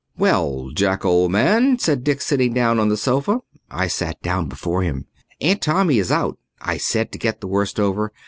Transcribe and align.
"Well, 0.17 0.71
Jack, 0.73 1.05
old 1.05 1.31
man," 1.31 1.77
said 1.77 2.03
Dick, 2.03 2.21
sitting 2.21 2.53
down 2.53 2.79
on 2.79 2.89
the 2.89 2.97
sofa. 2.97 3.41
I 3.69 3.85
sat 3.85 4.19
down 4.23 4.47
before 4.47 4.81
him. 4.81 5.05
"Aunt 5.39 5.61
Tommy 5.61 5.99
is 5.99 6.11
out," 6.11 6.39
I 6.59 6.77
said, 6.77 7.11
to 7.11 7.19
get 7.19 7.39
the 7.39 7.45
worst 7.47 7.79
over. 7.79 8.11